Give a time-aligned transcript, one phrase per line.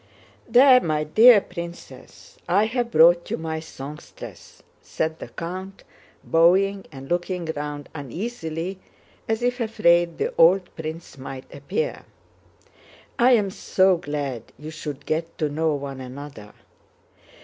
[0.49, 5.83] "There, my dear princess, I've brought you my songstress," said the count,
[6.23, 8.79] bowing and looking round uneasily
[9.29, 12.03] as if afraid the old prince might appear.
[13.19, 16.51] "I am so glad you should get to know one another...